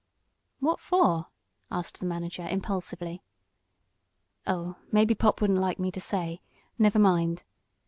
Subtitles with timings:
[0.59, 1.27] "What for?"
[1.69, 3.21] asked the manager, impulsively.
[4.47, 6.41] "Oh, maybe pop wouldn't like me to say.
[6.79, 7.43] Never mind.